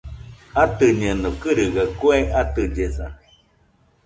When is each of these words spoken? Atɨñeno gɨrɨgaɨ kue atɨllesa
Atɨñeno 0.63 1.29
gɨrɨgaɨ 1.41 1.85
kue 1.99 2.17
atɨllesa 2.39 3.07